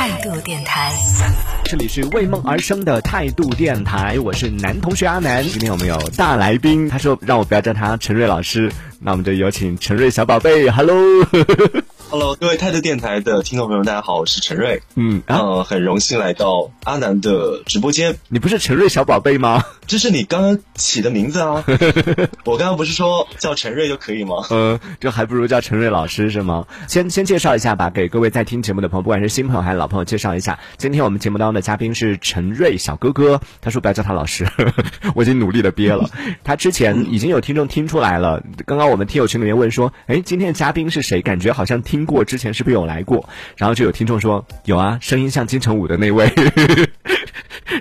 [0.00, 0.94] 态度电台，
[1.62, 5.44] 这里是为梦而生的态度电台，我是男同学阿南。
[5.44, 10.96] 今天我们有大来宾，他说让我不要叫他陈瑞老师，那我们就有请陈瑞小宝贝，Hello。
[12.08, 14.80] Hello，各位态度电台的听众朋友们，大家好，我是陈瑞。
[14.94, 18.16] 嗯，啊，呃，很荣幸来到阿南的直播间。
[18.28, 19.62] 你不是陈瑞小宝贝吗？
[19.90, 21.64] 这是你刚刚起的名字啊！
[22.46, 24.36] 我刚刚不是说叫陈瑞就可以吗？
[24.50, 26.64] 嗯，这还不如叫陈瑞老师是吗？
[26.86, 30.60] 先先介绍一下吧，给各位在听节目的朋友，不管是新朋友还是老朋友，介绍一下。
[30.76, 34.46] 今天我们节目当中的嘉宾是陈瑞小哥哥，他说不要叫他老师，
[35.16, 36.08] 我已经努力的憋了。
[36.44, 41.20] 他之前已经有听众听出来了，刚刚我们听友群里面问说，哎，今天的嘉宾是谁？
[41.20, 43.28] 感觉好像听过，之前是不是有来过？
[43.56, 46.32] 然后就有听众说有啊，声音像金城武的那位。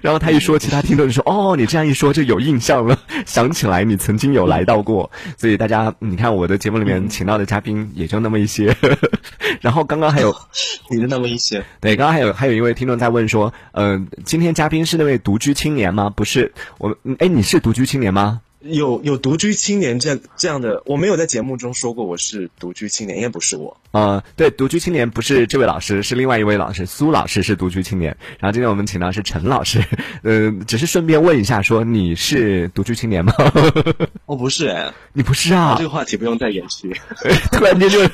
[0.02, 8.75] 然后他一说，其他听众就说：“哦，你这样一说就有印象了， 想起来你曾经有来到过。”所以大家，你看我的节目里面请到的嘉宾也就那么一些。
[9.62, 10.35] 然后刚刚还有，
[10.89, 16.09] 你的那么一些，对，刚刚还有还有一位听众在问说：“嗯、今天嘉宾是那位独居青年吗？
[16.09, 18.42] 不是，我，嗯哎，你是独居青年吗？
[18.61, 23.77] 有有独居青年这样这样的，我没有在节目中说过我是独居青年，应该不是我。
[23.91, 28.15] 呃，对，独居青年不是这位老师，是另外一位老师，苏老师是独居青年。
[28.37, 29.81] 然后今天我们请到是陈老师，
[30.23, 33.33] 呃，只是顺便问一下，说你是独居青年吗？
[34.27, 35.83] 哦，不是哎，你不是啊这？
[35.85, 36.93] 个话题不用再延续。
[37.52, 38.05] 突然间就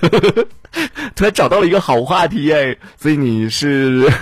[1.16, 4.14] 突然找到了一个好话题哎，所以你是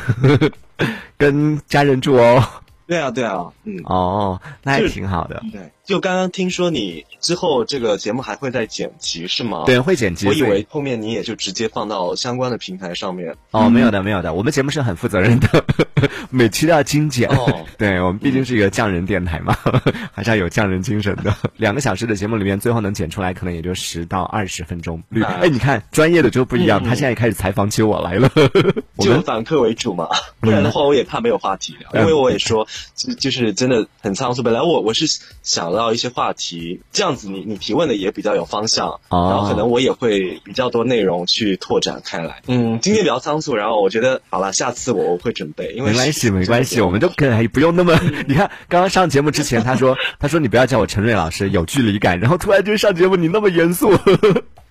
[1.17, 2.41] 跟家人住哦？
[2.85, 5.41] 对啊，对啊，嗯，哦，那也挺好的。
[5.51, 5.61] 对。
[5.85, 9.63] 就刚刚听说你之后这个节目还会再剪辑是吗？
[9.65, 10.27] 对，会剪辑。
[10.27, 13.35] 我以为后面你也就直接放到相关的平台上面。
[13.51, 15.65] 哦，没有的，没有的，我们节目是很负责任的，
[16.31, 17.27] 每期都要精简。
[17.29, 19.57] 哦对我们毕竟是一个匠人电台嘛，
[20.13, 21.35] 还是要有匠人精神的。
[21.57, 25.01] 两个小时的节目里面，最后能剪出来，可能也就十到二十分钟。
[25.09, 28.31] 率啊哎，你看专业的就不一样，他现在开始采访起我来了。
[28.95, 30.07] 我们就反客为主嘛，
[30.39, 34.43] 不然的话我也怕没有话题聊，嗯因为我也说，就就是真的很仓促。
[34.43, 35.05] 本来我我是
[35.41, 42.41] 想到一些话题，这样子你你提问的也比较有方向，哦然后可能我也会比较多内容去拓展开来。
[42.47, 47.99] 嗯，今天比较仓促，然后我觉得好了，下次我我会准备，因为没关系，没关系，我们都都可以不用那么。
[48.27, 52.19] 你看，刚刚上节目之前，他说他说你不要叫我陈瑞老师，有距离感。
[52.19, 53.91] 然后突然间上节目，你那么严肃，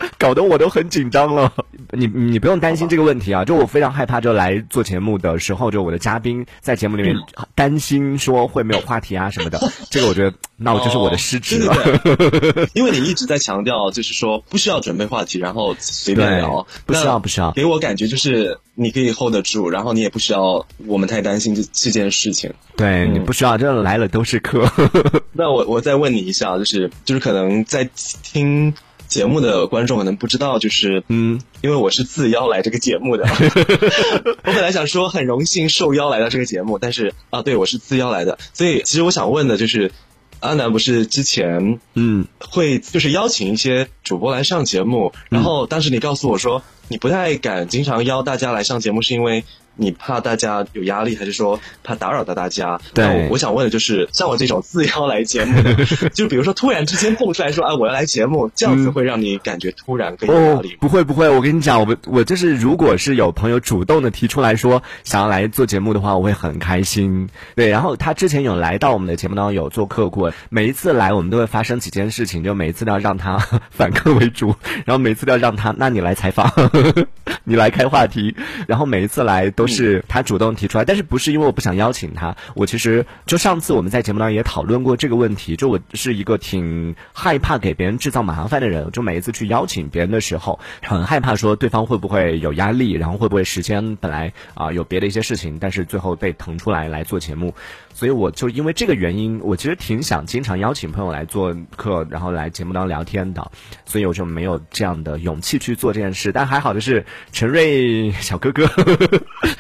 [0.19, 1.53] 搞得我都很紧张了。
[1.91, 7.15] 你你不用担心这个问题啊，就我非常害怕，就来做节目的时候，就我的嘉宾在节目里面
[7.55, 9.61] 担心说会没有话题啊什么的。
[9.91, 11.75] 这个我觉得，那我就是我的失职了。
[12.03, 22.53] 对对对因为你一直在强调，就是说不需要准备话题，然后随便聊，不需要不需要给我感觉就是你可以 hold 得住，然后你也不需要我们太担心这这件事情。
[22.77, 24.67] 对你不需要，这来了都是客。
[25.33, 27.89] 那我我再问你一下，就是就是可能在
[28.23, 28.73] 听
[29.13, 33.25] 节目的观众可能不知道，就是嗯，因为我是自邀来这个节目的，
[34.43, 39.93] 我本来想说很荣幸受邀来到这个节目，但是啊，对我是自邀来的，所以其实我想问的就是，
[40.41, 42.27] 阿南不是之前嗯。
[42.51, 49.45] 会就是邀请一些主播来上节目，然后当时你告诉我说你不太敢经常邀大家来上节目，是因为
[49.77, 52.81] 你怕大家有压力，还是说怕打扰到大家？
[52.95, 55.75] 对我我想问的就是，像我这种自邀来节目的，
[56.15, 67.29] 就比如说突然之间蹦出来说啊我要来节目，这样子会让你感觉突然更有压哦力吗？，不会不会，我跟你讲，我们我就是如果是有朋友主动的提出来说想要来做节目的话，我会很开心。
[67.55, 73.39] 对，然后他之前有来到我们的节目当中有做客过，每一次来我们都会发生几件事情，就每一次都要让他
[73.71, 74.55] 反客为主，
[74.85, 76.51] 然后每一次都要让他，那你来采访，
[77.45, 78.35] 你来开话题，
[78.67, 97.55] 然后每一次来都都是他主动提出来，但是不是因为我不想邀请他，我其实就上次我们在节目当中也讨论过这个问题，就我是一个挺害怕给别人制造麻烦的人，就每一次去邀请别人的时候，很害怕说对方会不会有压力，然后会不会时间本来啊、有别的一些事情，但是最后被腾出来来做节目，
[97.95, 103.53] 所以我就因为这个原因，我其实挺想经常邀请朋友来做客，然后来节目当中聊天的，
[103.85, 106.33] 所以我就没有这样的勇气去做这件事。
[106.33, 108.67] 但还好的是，陈瑞小哥哥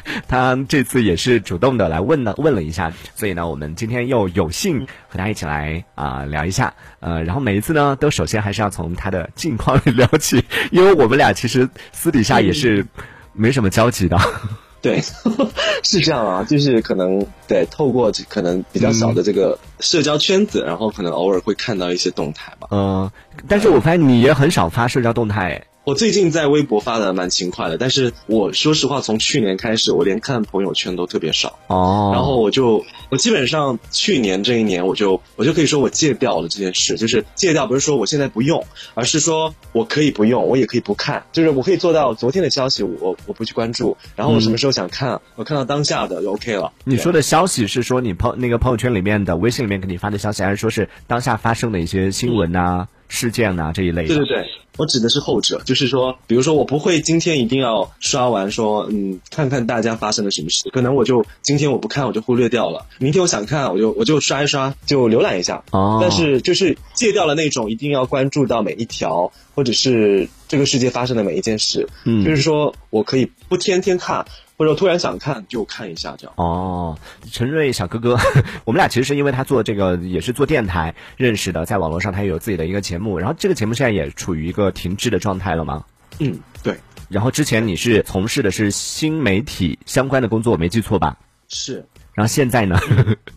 [0.28, 6.75] 他这次也是主动的来问了问了一下，所以呢，我们今天又有幸和他一起来啊、聊一下。
[7.00, 12.87] 呃，然后每一次呢，都首先还是要从他的近况聊起，因为我们俩其实私底下也是
[13.32, 14.19] 没什么交集的。
[14.82, 15.00] 对，
[15.84, 22.67] 是这样啊，就是可能对透过这可能比较小的这个社交圈子，然后可能偶尔会看到一些动态吧。
[22.72, 23.08] 嗯、
[23.46, 31.58] 但是我发现你也很少发社交动态，我最近在微博发的蛮勤快的，但是我说实话，从去年开始，我连看朋友圈都特别少。
[31.67, 38.64] 哦，然后我就我基本上去年这一年，我就我就可以说我戒掉了这件事，就是戒掉，不是说我现在不用，
[38.94, 46.73] 而是说我可以不用，我也可以不看，就是我可以做到昨天的消息我我不去关注，然后我什么时候想看，我看到当下的就 OK 了。
[46.84, 54.09] 你说的消息是说你朋那个朋友圈里面的微信里面给你发的消息，还是说是当下发生的一些新闻呐、事件呐这一类的？
[54.09, 54.47] 对对对，
[54.79, 65.62] 我指的是后者，就是说，比如说我不会今天一定要刷完说，嗯，看看大家发生了什么事，可能我就今天我不看，我就忽略掉了，明天我想看，我就我就刷一刷，就浏览一下。
[65.73, 71.87] 哦但是就是戒掉了那种一定要关注到每一条，或者是这个世界发生的每一件事。
[72.06, 74.25] 嗯就是说我可以不天天看，
[74.62, 76.32] 或者突然想看就看一下这样。
[76.37, 76.97] 哦，
[77.32, 78.17] 陈瑞小哥哥，
[78.64, 85.85] 我们俩其实是因为他做这个也是做电台认识的，在网络上他也有自己的一个节目，然后这个节目现在也处于一个停滞的状态了吗？
[86.20, 86.76] 嗯，对，
[87.09, 91.19] 然后之前你是从事的是新媒体相关的工作，我没记错吧？
[91.49, 91.85] 是。
[92.15, 92.79] 然后现在呢，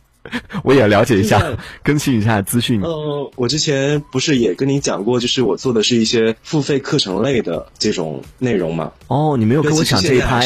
[0.63, 1.41] 我也了解一下，
[1.81, 2.81] 更新一下资讯。
[2.81, 8.91] 呃，我之前不是也跟你讲过，就是我做的是一些付费课程类的这种内容嘛。
[9.07, 10.41] 哦，你没有跟我讲这一趴，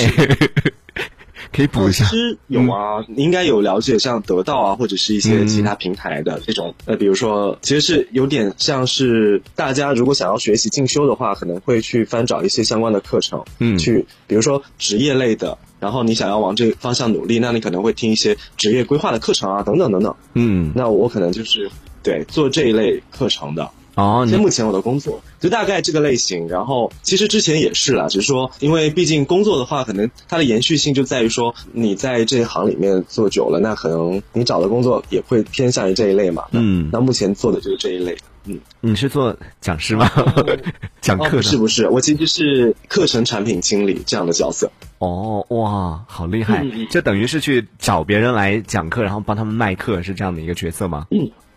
[1.52, 2.16] 可以补一下其。
[2.18, 20.16] 实有啊，你应该有了解，像得到啊，或者是一些其他平台的这种，呃，比如说，其实是有点像是大家如果想要学习进修的话，可能会去翻找一些相关的课程，嗯去比如说职业类的，然后你想要往这个方向努力，那你可能会听一些职业规划的课程啊，等等等等。
[20.34, 21.70] 嗯，那我可能就是
[22.04, 23.72] 对做这一类课程的。
[24.00, 36.46] 哦，目前我的工作就大概这个类型，然后其实之前也是啦，只是说因为毕竟工作的话，可能它的延续性就在于说你在这一行里面做久了，那可能你找的工作也会偏向于这一类嘛。
[36.52, 38.18] 嗯那目前做的就是这一类。
[38.46, 40.10] 嗯，你是做讲师吗？
[41.02, 44.72] 讲哦，课是不是，我其实是课程产品经理这样的角色。
[45.00, 46.64] 哦，哇，好厉害！
[46.64, 51.08] 嗯嗯就等于是去找别人来讲课，然后帮他们卖课，是这样的一个角色吗？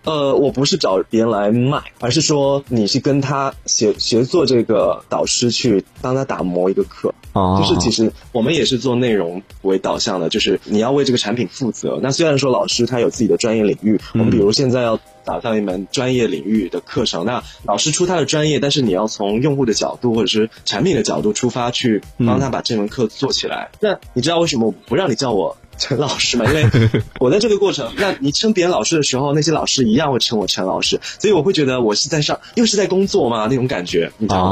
[0.05, 7.15] 呃，我不是找别人来卖，而是说你是跟他协协作这个导师去帮他打磨一个课。
[7.35, 11.99] 哦，就是其实我们也是做内容为导向的，就是你要为这个产品负责。
[12.03, 23.71] 那虽然说老师他有自己的专业领域，我们比如现在要打造一门专业领域的课程，那老师出他的专业，但是你要从用户的角度或者是产品的角度出发去帮他把这门课做起来。
[23.81, 25.57] 那你知道为什么不让你叫我？
[25.83, 26.65] 陈老师嘛，因为
[27.19, 34.51] 我在这个过程，那你称别人老师的时候，那些老师一样会称我陈老师，所以我会觉得我是在上，又是在工作嘛，那种感觉，你知道吗？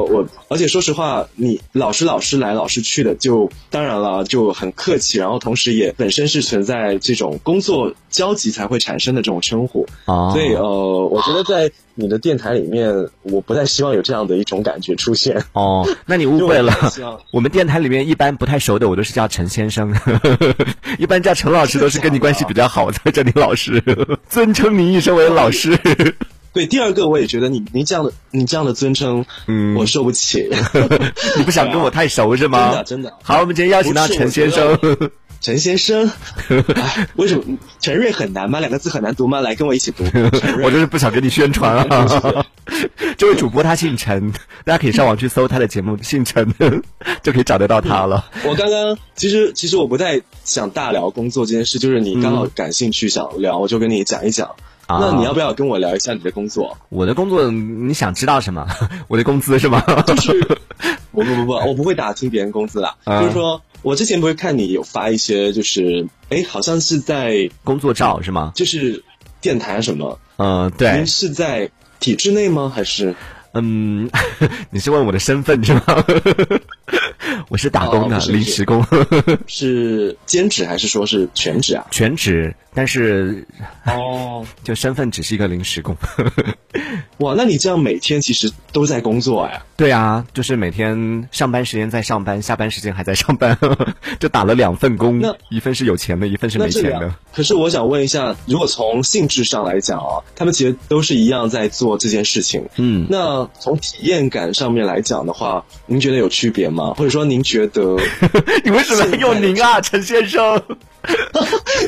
[0.00, 10.62] 哦，我而且说实话，你老师老师来老师去的，就当然了就很客气，然后同时也本身是存在这种工作交集才会产生的这种称呼，哦，所以呃，
[11.06, 15.44] 我觉得在你的电台里面，我不太希望有这样的一种感觉出现。
[15.52, 16.72] 哦，那你误会了
[17.30, 19.94] 我们电台里面一般不太熟的，我都是叫陈先生，
[20.98, 23.82] 一般叫陈老师都是跟你关系比较好的，叫你老师，
[24.28, 25.78] 尊称你一声为老师。
[26.54, 30.50] 对，第二个我也觉得你你这样的你这样的尊称，嗯我受不起。
[31.38, 32.68] 你不想跟我太熟是吗？
[32.68, 34.78] 真的真的好，我们今天邀请到陈先我生。
[35.42, 36.08] 陈先生，
[36.76, 37.42] 哎，为什么
[37.80, 38.60] 陈瑞很难吗？
[38.60, 39.40] 两个字很难读吗？
[39.40, 40.04] 来跟我一起读。
[40.62, 42.46] 我就是不想跟你宣传啊。
[43.18, 44.30] 这位主播他姓陈，
[44.64, 46.48] 大家可以上网去搜他的节目，姓陈
[47.24, 48.24] 就可以找得到他了。
[48.44, 54.48] 我刚刚其实其实我不太想大聊工作这件事，就是你刚好感兴趣想聊，我就跟你讲一讲。
[54.86, 56.76] 啊那你要不要跟我聊一下你的工作？
[56.88, 58.66] 我的工作你想知道什么？
[59.08, 59.80] 我的工资是吗？
[60.06, 60.40] 就是
[61.12, 62.94] 不不不不，我不会打听别人工资的。
[63.04, 68.52] 啊就是说我之前不是看你有发一些，就是哎，好像是在工作照是吗？
[68.54, 69.02] 就是
[69.40, 70.18] 电台什么？
[70.38, 71.70] 嗯、对您，是在
[72.00, 72.72] 体制内吗？
[72.74, 73.14] 还是
[73.54, 74.08] 嗯，
[74.70, 75.82] 你是问我的身份是吗？
[77.48, 78.84] 我是打工的、哦不是临时工，
[79.46, 81.86] 是兼职还是说是全职啊？
[81.90, 83.46] 全职，但是
[83.86, 85.96] 哦， 就身份只是一个临时工。
[87.18, 89.62] 哇，那你这样每天其实都在工作哎。
[89.76, 93.56] 对啊，就是每天上班时间在上班，下班时间还在上班，
[94.18, 102.64] 就打了两份工，一份是有钱的，一份是没钱的。，可是我想问一下，如果从性质上来讲啊，他们其实都是一样在做这件事情。
[102.76, 106.94] 嗯，那从体验感上面来讲的话，您觉得有区别吗？
[106.96, 107.96] 或者说您觉得，
[108.64, 110.62] 你为什么要用您啊，陈先生？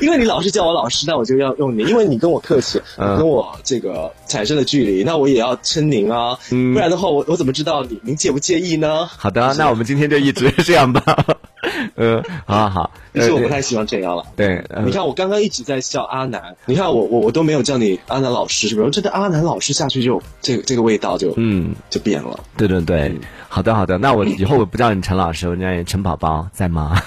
[0.02, 9.06] 因为你老是叫我老师，那我就要用您，因为你跟我客气，嗯跟我这个产生了距离，那我也要称您啊，嗯不然的话，我我怎么知道你您介不介意呢？
[9.06, 11.02] 好的，那我们今天就一直这样吧。
[11.96, 14.24] 呃，好好好，其实我不呃太喜欢这样了。
[14.36, 18.90] 对，呃你看，我刚刚一直在笑阿南，你看我我我都没有叫你阿南老师，是不是？
[18.90, 22.38] 这个阿南老师下去就这个这个味道就嗯，就变了。
[22.56, 27.00] 对对对，好的好的，那我以后我不叫你陈老师，我叫你陈宝宝，在吗？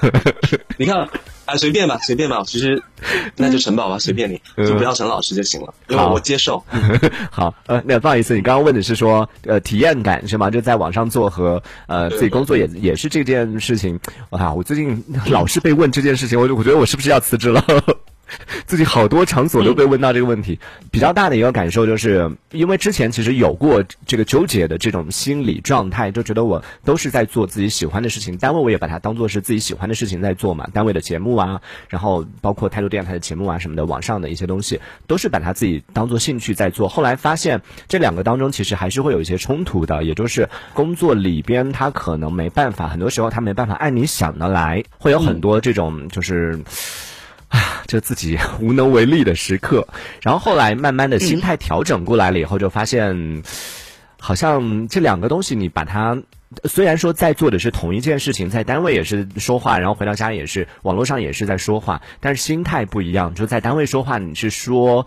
[0.79, 1.07] 你看
[1.45, 2.81] 啊，随便吧，随便吧，其实
[3.35, 6.63] 那就陈宝吧，随便你，就不要陈老师就行了，因为好我接受。
[7.31, 10.51] 好，呃，那不好意思，你刚刚问的是说，呃，体验感是吗？
[10.51, 13.99] 就在网上做和呃自己工作也也是这件事情。
[14.31, 17.63] 哇，我最近老是被问这件事情，我就我觉得我是不是要辞职了？
[18.65, 20.59] 自己好多场所都被问到这个问题，
[20.91, 36.87] 比较大的一个感受就是，因为之前其实有过这个纠结的这种心理状态，就觉得我都是在做自己喜欢的事情，单位我也把它当做是自己喜欢的事情在做嘛，单位的节目啊，然后包括态度电台的节目啊什么的，网上的一些东西，都是把它自己当做兴趣在做。
[36.89, 46.59] 后来发现这两个当中其实还是会有一些冲突的，也就是工作里边他可能没办法，很多时候他没办法按你想的来，会有很多这种就是。
[47.49, 49.87] 啊， 就自己无能为力的时刻，
[50.21, 53.43] 然后后来慢慢的心态调整过来了以后，就发现，
[54.19, 56.21] 好像这两个东西你把它。
[56.63, 63.35] 虽然说在做的是同一件事情，在单位也是说话，然后回到家也是网络上也是在说话，但是心态不一样。
[63.35, 65.05] 就在单位说话，你是说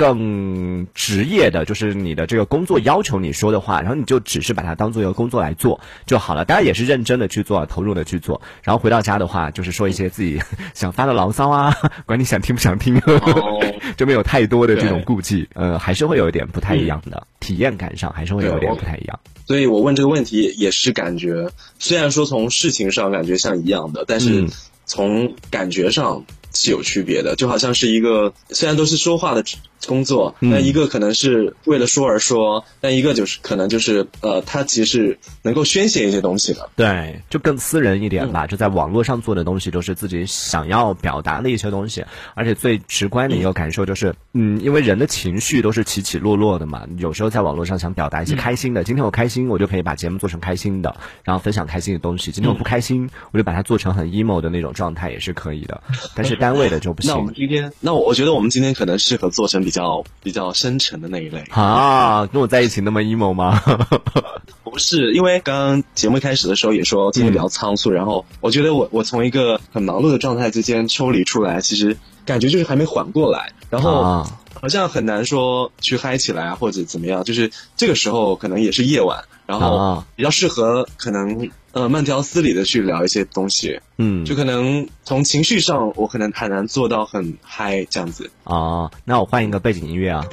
[0.00, 6.46] 更职业的，就是你的这个工作要求你说的话，然后你就只是把它当做一个工作来做就好了。
[6.46, 8.40] 当然也是认真的去做，投入的去做。
[8.62, 10.40] 然后回到家的话，就是说一些自己
[10.72, 11.76] 想发的牢骚啊，
[12.06, 13.62] 管你想听不想听，哦
[13.98, 15.46] 就没有太多的这种顾忌。
[15.54, 19.20] 呃，还是会有一点不太一样的，体验感上还是会有一点不太一样。
[19.46, 24.48] 所以我问这个问题也是感觉，虽然说从事情上感觉像一样的，但是嗯
[24.86, 27.36] 从感觉上是有区别的。
[27.36, 29.44] 就好像是一个虽然都是说话的
[29.86, 36.68] 工作，那一个可能是为了说而说，那一个就是可能就是呃，他其实能够宣泄一些东西的。
[36.76, 38.46] 对，就更私人一点嗯吧。
[38.46, 46.86] 就在网络上做的东西，都是自己想要表达的一些东西，而且最直观的一个感受就是，嗯，因为人的情绪都是起起落落的嘛。
[46.98, 50.94] 有时候在网络上想表达一些开心的，今天我开心，我就可以把节目做成开心的，
[51.24, 52.30] 然后分享开心的东西。
[52.32, 55.82] 今天我不开心，我就把它做成很 emo 的那种状态，也是可以的。
[56.14, 57.46] 但是单位的就不那我们行。
[57.46, 61.38] 今天，那我我觉得我们今天可能适合做成比较比较深沉的那一类。
[61.50, 63.62] 啊，跟我在一起那么 emo 吗？
[64.64, 71.96] 不是，因为刚刚节目一开始的时候也说今天比较仓促，然后我觉得我我从一个很忙碌的状态之间抽离出来，其实
[72.26, 90.24] 感觉就是还没缓过来，然后啊好像很难说去嗨起来啊或者怎么样，就是这个时候可能也是夜晚，然后啊比较适合可能呃慢条斯理的去聊一些东西，嗯就可能从情绪上我可能很难做到很嗨这样子，哦，那我换一个背景音乐啊。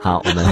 [0.00, 0.46] 好，我们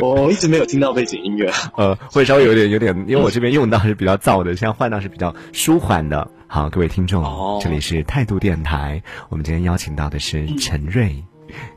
[0.00, 1.52] 我 我一直没有听到背景音乐。
[1.76, 6.26] 呃会稍微有点有点，因为我这边用到是比较燥的，现在换到是比较舒缓的。
[6.46, 11.14] 好，各位听众，哦这里是态度电台，我们今天邀请到的是陈瑞。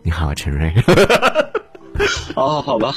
[0.03, 0.73] 你好，陈瑞。
[2.35, 2.93] 哦，好吧，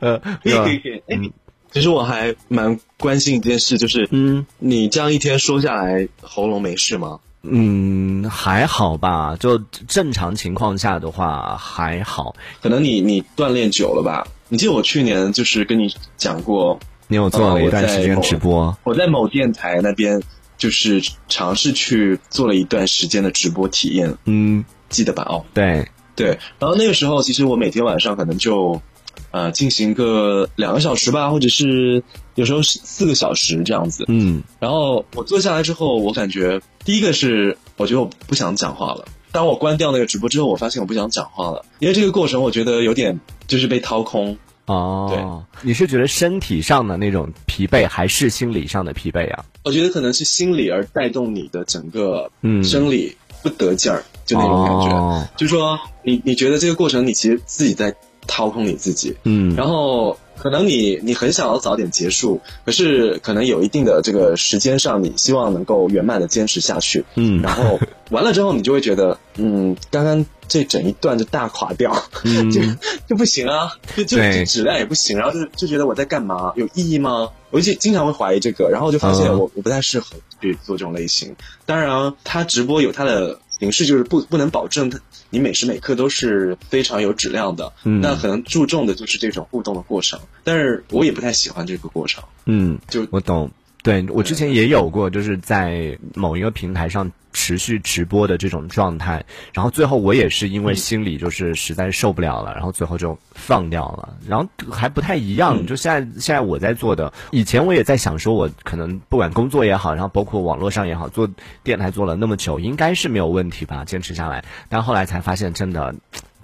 [0.00, 1.02] 呃，可以可以可以。
[1.08, 1.32] 哎、嗯
[1.72, 7.20] 其实我还蛮关心一件事，就是嗯你这样一天说下来，喉咙没事吗？
[7.42, 9.56] 嗯，还好吧，就
[9.88, 12.34] 正常情况下的话还好。
[12.60, 14.26] 可能你你锻炼久了吧？
[14.48, 20.22] 你记得我去年就是跟你讲过，你有做了一段时间直播，我在某电台那边
[20.58, 25.24] 就是尝试去做了一段时间的直播体验，嗯，记得吧？
[25.26, 26.38] 哦，对，对。
[26.58, 28.82] 然后那个时候，其实我每天晚上可能就
[29.30, 32.02] 呃进行个两个小时吧，或者是
[32.34, 34.04] 有时候是四个小时这样子。
[34.08, 39.06] 嗯然后我坐下来之后，我感觉第一个是我觉得我不想讲话了。
[39.32, 44.36] 当我关掉那个直播之后，我发现我不想讲话了，因为这个过程我觉得有点就是被掏空。
[44.66, 49.44] 哦，对你是觉得身体上的那种疲惫，还是心理上的疲惫啊？
[49.64, 54.96] 我觉得可能是心理而带动你的整个嗯生理不得劲儿，就那种感觉。
[54.96, 57.94] 哦就是说你你觉得这个过程你其实自己在
[58.30, 67.04] 掏空你自己，嗯，然后可能你你很想要早点结束，可是可能有一定的这个时间上，你希望能够圆满的坚持下去。
[67.16, 67.42] 嗯。
[67.42, 72.48] 然后完了之后，你就会觉得，嗯，刚刚这整一段就大垮掉，嗯。
[72.52, 72.60] 就
[73.08, 77.28] 就不行啊，就就质量也不行，然后就就觉得我在干嘛，有意义吗？
[77.50, 79.40] 我就经常会怀疑这个，然后就发现嗯。
[79.40, 81.34] 我、我不太适合去做这种类型。
[81.66, 84.98] 当然啊，他直播有他的形式，就是不不能保证他
[85.30, 87.72] 你每时每刻都是非常有质量的。
[87.84, 92.24] 嗯那可能注重的就是这种互动的过程，但是我也不太喜欢这个过程。
[92.46, 93.50] 嗯，就我懂。
[93.82, 104.16] 对我之前也有过，就是在某一个平台上持续直播的这种状态，然后最后我也是因为心里就是实在受不了了，然后最后就放掉了。
[104.28, 111.30] 然后还不太一样，就现在现在我在做的，以前我也在想说，我可能不管工作也好，然后包括网络上也好，做
[111.62, 114.44] 电台做了那么久，应该是没有问题吧，坚持下来。
[114.68, 115.94] 但后来才发现，真的。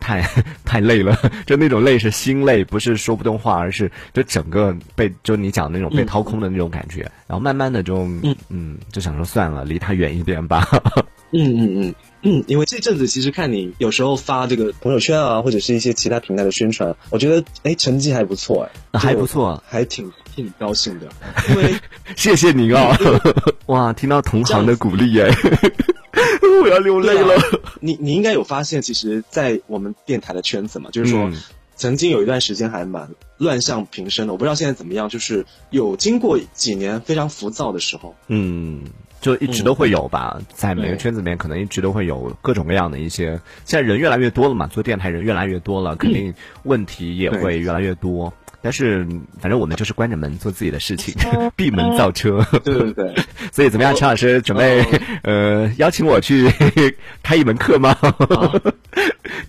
[0.01, 0.23] 太
[0.65, 7.01] 太累了， 就那种累是心累，不是说不动话，而是就整个被就你讲那种被掏空的那种感觉。
[7.27, 10.67] 然后慢慢的就嗯嗯，就想说算了，离他远一点吧。
[11.33, 21.09] 嗯嗯嗯嗯，因为这阵子其实看你有时候发这个朋友圈啊，或者是一些其他平台的宣传，我觉得哎成绩还不错哎，还不错，还挺替你高兴的。
[21.51, 21.75] 因为
[22.15, 22.95] 谢谢你哦，
[23.67, 25.29] 哇，听到同行的鼓励哎。
[26.63, 27.35] 我要流泪了。
[27.81, 31.31] 你你应该有发现，其实，在我们电台的圈子嘛，就是说，
[31.75, 34.33] 曾经有一段时间还蛮乱象频生的。
[34.33, 38.15] 我不知道现在怎么样，就是有经过几年非常浮躁的时候。
[38.29, 38.83] 嗯，
[39.21, 43.41] 就一直都会有吧，在每个圈子里面，可能一直都会有各种各样的一些。
[43.65, 48.33] 现在人越来越多了嘛，做电台人越来越多了，肯定问题也会越来越多。
[48.67, 49.07] 但是，
[49.41, 51.15] 反正我们就是关着门做自己的事情，
[51.55, 52.45] 闭门造车。
[52.65, 53.15] 对对对。
[53.53, 54.85] 所以怎么样，陈老师准备
[55.23, 56.51] 呃邀请我去
[57.23, 57.97] 开一门课吗？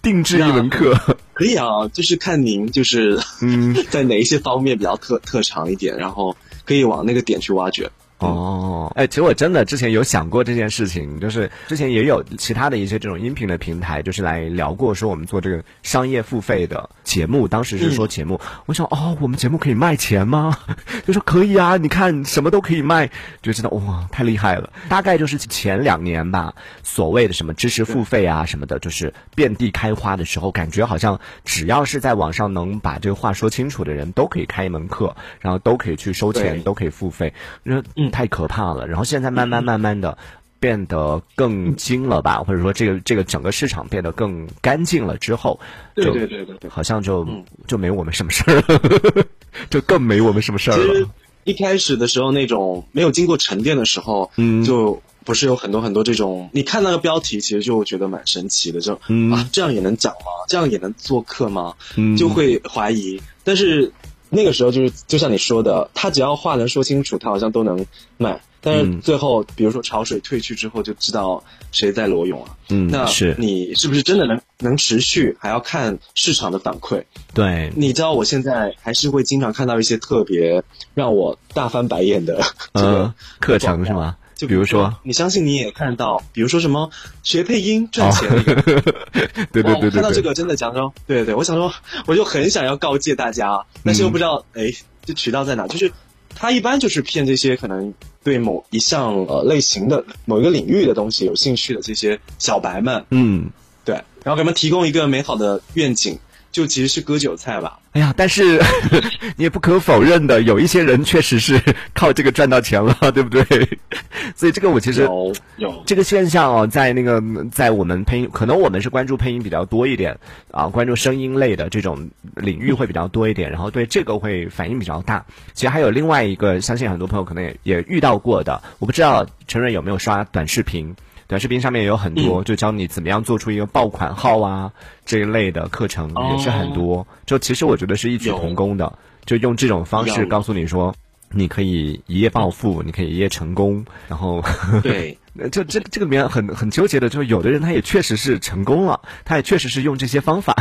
[0.03, 0.95] 定制一门课
[1.33, 7.89] 可以啊，就是看您就是嗯在哪一些方面比较特特长一点，然后可以往那个点去挖掘。
[8.19, 17.47] 哦，哎，其实我真的之前有想过这件事情，就是之前也有其他的一些这种音频的平台，就是来聊过说我们做这个商业付费的节目。
[17.47, 20.57] 当时是说节目，我想哦，我们节目可以卖钱吗？
[21.05, 23.11] 就说可以啊，你看什么都可以卖，
[23.43, 24.73] 就知道哇，太厉害了。
[24.89, 37.31] 大概就是前两年吧，所谓的什么知识付费啊什么的，就是遍地开花的时候，感觉好像只要是在网上能把这个话说清楚的人，都可以开一门课，然后都可以去收钱，都可以付费。
[37.63, 37.83] 嗯。
[38.11, 40.17] 太可怕了，然后现在慢慢慢慢的
[40.59, 45.59] 变得更精了吧，或者说这个这个整个市场变得更干净了之后，
[45.93, 47.27] 对对对对，好像就
[47.67, 49.25] 就没我们什么事儿了，
[49.69, 51.09] 就更没我们什么事儿了。
[51.43, 58.93] 一开始的时候，那种没有经过沉淀的时候，嗯，就不是有很多很多这种，你看那个标题，其实就觉得蛮神奇的，就
[59.31, 60.45] 啊，这样也能讲吗？
[60.49, 61.75] 这样也能做客吗？
[62.17, 63.91] 就会怀疑，但是。
[64.29, 67.85] 那个时候就是，就像你说的，他只要话能说清楚，他好像都能
[68.17, 68.41] 卖。
[68.59, 72.57] 但是最后，比如说潮水退去之后，就知道谁在裸泳了。
[72.69, 75.37] 嗯，那是你是不是真的能能持续？
[75.39, 77.03] 还要看市场的反馈。
[77.33, 80.63] 对，你知道我现在还是会经常看到一些特别
[80.95, 82.41] 让我大翻白眼的
[82.73, 84.17] 这个课程，是吗？
[84.37, 86.91] 就比如说，你相信你也看到，比如说什么
[87.23, 88.29] 学配音赚钱，
[89.51, 91.73] 对对对对，看到这个真的讲说，对对对，我想说，
[92.05, 94.71] 我就很想要告诫大家，但是又不知道，哎，
[95.03, 95.65] 这渠道在哪？
[95.67, 95.91] 就是
[96.35, 103.49] 他一般就是骗这些可能对某一项呃类型的某一个领域的东西有兴趣的这些小白们，嗯，
[103.83, 106.19] 对，然后给他们提供一个美好的愿景。
[106.57, 107.77] 就其实是割韭菜吧。
[107.91, 108.59] 哎呀，但是
[109.37, 111.61] 你也不可否认的，有一些人确实是
[111.93, 113.45] 靠这个赚到钱了，对不对？
[114.35, 120.17] 所以这个我其实有有这个现象哦，在那个在我们配音，可能我们是关注配音比较多一点
[120.49, 125.23] 啊，关注声音类的这种领域会比较多一点，然后对这个会反应比较大。
[125.53, 130.95] 其实还有另外一个，相信很多朋友可能也也遇到过的，我不知道陈瑞有没有刷短视频。
[131.27, 134.71] 短视频上面也有很多，就教你怎么样做出一个爆款号啊
[135.05, 137.05] 这一类的课程也是很多。
[137.25, 140.95] 就其实我觉得是异曲同工的，就用这种方式告诉你说，
[141.31, 143.85] 你可以一夜暴富，你可以一夜成功。
[144.07, 144.41] 然后
[144.81, 145.17] 对，
[145.51, 150.55] 就这这个里面很很纠结的，就是有的人他也确实是成功了，他也确实是用这些方法，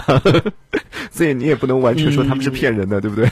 [1.13, 3.29] 所以你也不能完全说他们是骗人的，对不对？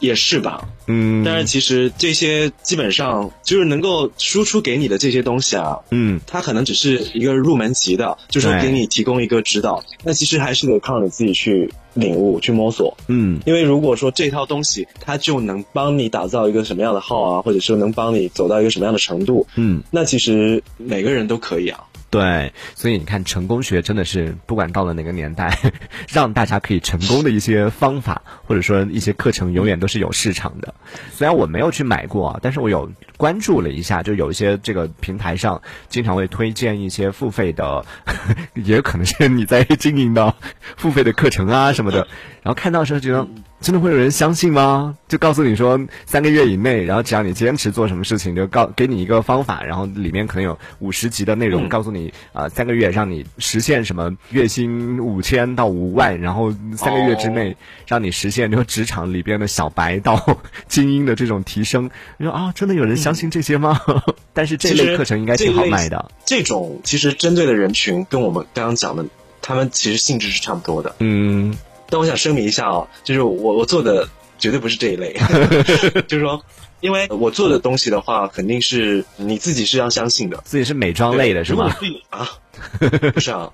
[0.00, 21.80] 也是吧，嗯，但是其实这些基本上就是能够输出给你的这些东西啊，嗯，它可能只是一个入门级的，就是说给你提供一个指导，那其实还是得靠你自己去领悟、去摸索，嗯，因为如果说这套东西它就能帮你打造一个什么样的号啊，或者说能帮你走到一个什么样的程度，嗯，那其实每个人都可以啊。
[22.10, 25.58] 对，所以你看，成功学真的是不管到了哪个年代，
[26.08, 30.74] 让大家可以成功的一些方法，或者说一些课程，永远都是有市场的。
[31.12, 37.84] 虽然我没有去买过，但是我有关注了一下，就有一些这个平台上经常会推荐一些付费的，
[38.54, 40.34] 也可能是你在经营的
[40.78, 41.98] 付费的课程啊什么的。
[42.42, 43.28] 然后看到时候觉得。
[43.60, 44.96] 真的会有人相信吗？
[45.08, 57.56] 就告诉你说三个月以内，然后只要你坚持做什么事情，就告给你一个方法，然后里面可能有五十集的内容，告诉你啊，三个月让你实现什么月薪五千到五万，然后三个月之内
[57.88, 61.90] 让你实现就职场里边的小白到 精英的这种提升。
[62.16, 63.07] 你说啊，真的有人相？
[63.08, 63.80] 相信这些吗？
[64.34, 66.10] 但是这类课程应该挺好卖的。
[66.26, 69.02] 这种其实针对的人群跟我们刚刚讲的，
[69.40, 70.94] 他们其实性质是差不多的。
[70.98, 71.56] 嗯，
[71.88, 74.06] 但我想声明一下哦，就是我我做的
[74.38, 75.16] 绝对不是这一类，
[76.06, 76.44] 就是说，
[76.82, 81.74] 因为我做的东西的话，肯定是你自己是要相信的，自己是美妆类的是吗？
[82.10, 82.28] 啊，
[83.14, 83.50] 不是啊。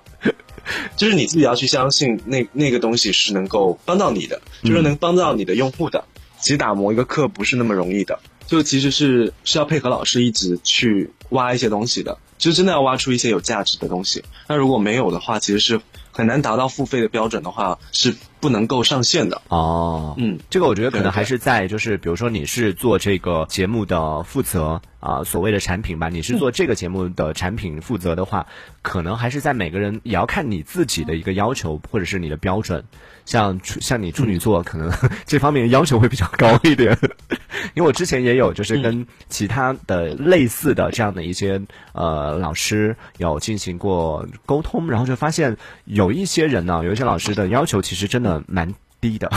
[0.97, 6.03] 就是你自己要去相信那那个东西是能够帮到你的，就是能帮到你的用户的。
[6.41, 14.23] 其实打磨一个课不是那么容易的，就其实是是要配合老师一直去挖一些东西的，就真的要挖出一些有价值的东西。
[14.47, 15.81] 那如果没有的话，其实是
[16.11, 19.41] 很难达到付费的标准的话，是不能够上线的。
[19.49, 24.81] 哦，嗯，这个我觉得可能还是在就是，比如说你是做这个节目的负责。
[25.05, 28.47] 啊，所谓的产品吧，你是做这个节目的产品负责的话，
[28.81, 32.83] 可能还是在每个人也要看你自己的一个要求或者是你的标准。
[33.23, 34.91] 像像你处女座，可能
[35.27, 36.97] 这方面要求会比较高一点。
[37.75, 41.61] 因为我之前也有就是跟其他的类似的这样的一些
[41.93, 48.67] 呃老师有进行过沟通，然后就发现有一些人呢，有一些老师的要求其实真的蛮
[48.99, 49.31] 低的，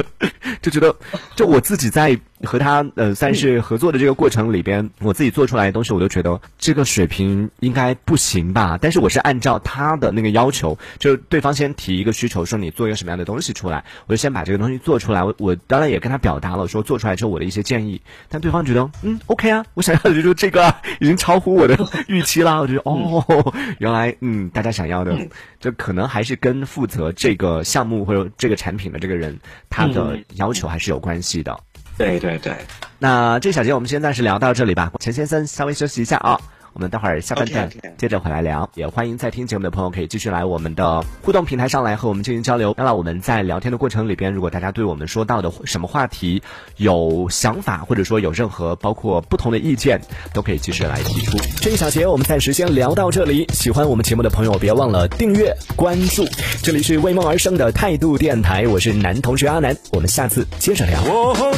[0.62, 0.94] 就觉得
[1.36, 2.18] 就我自己在。
[2.44, 8.78] 和他呃算是合作的这个过程里边，我自己做出来的东西，我都觉得这个水平应该不行吧。
[8.80, 15.22] 但是我是按照他的那个要求，就对方先提一个需求，说你做一个什么样的东西出来，我就先把这个东西做出来。
[15.22, 18.00] 我我当然也跟他表达了，说做出来之后我的一些建议。
[18.28, 21.78] 但对方觉得嗯 OK 啊，我想要的就是这个，已经超乎我的
[22.08, 22.60] 预期了。
[22.60, 25.16] 我觉得哦， 原来嗯大家想要的，
[25.60, 29.38] 就可能还是跟负责这个项目或者这个产品的这个人
[29.70, 31.58] 他的要求还是有关系的。
[31.98, 32.56] 对对对，
[32.98, 34.90] 那这小节我们先暂时聊到这里吧。
[35.00, 36.40] 陈先生稍微休息一下啊，
[36.72, 38.68] 我们待会儿下半段接着回来聊。
[38.74, 42.74] 也欢迎在听节目的朋友可以继续来我们的互动平台上来和我们进行交流。
[42.74, 46.42] 当然我们在聊天的过程里边，如果大家对我们说到的什么话题
[46.76, 50.00] 有想法，或者说有任何包括不同的意见，
[50.32, 51.38] 都可以继续来提出。
[51.60, 53.46] 这一小节我们暂时先聊到这里。
[53.52, 56.26] 喜欢我们节目的朋友，别忘了订阅关注。
[56.62, 61.02] 这里是为梦而生的态度电台，我是男同学阿南，我们下次接着聊。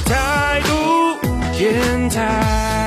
[0.05, 2.84] 态度电台。